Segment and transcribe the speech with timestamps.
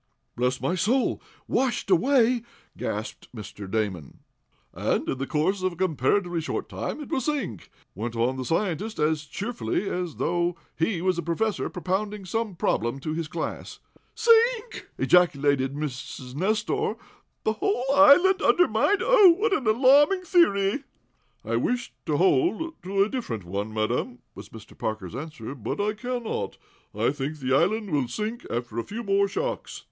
[0.35, 1.21] "Bless my soul!
[1.47, 2.41] Washed away!"
[2.75, 3.69] gasped Mr.
[3.69, 4.21] Damon.
[4.73, 8.43] "And, in the course of a comparatively short time, it will sink," went on the
[8.43, 13.77] scientist, as cheerfully as though he was a professor propounding some problem to his class.
[14.15, 16.33] "Sink!" ejaculated Mrs.
[16.33, 16.95] Nestor.
[17.43, 19.03] "The whole island undermined!
[19.03, 20.83] Oh, what an alarming theory!"
[21.45, 24.75] "I wish I could hold to a different one, madam," was Mr.
[24.75, 26.57] Parker's answer, "but I cannot.
[26.95, 29.79] I think the island will sink after a few more shocks."